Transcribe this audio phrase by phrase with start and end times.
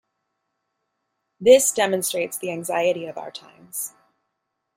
[1.39, 3.93] This demonstrates the anxiety of our times.